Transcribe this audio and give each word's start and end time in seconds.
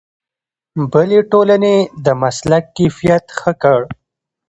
بلې 0.91 1.19
ټولنې 1.31 1.75
د 2.05 2.07
مسلک 2.21 2.63
کیفیت 2.77 3.25
ښه 3.39 3.51
کړ. 3.61 3.79